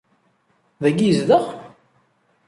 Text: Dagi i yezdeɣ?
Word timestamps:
Dagi 0.81 1.03
i 1.05 1.07
yezdeɣ? 1.07 1.45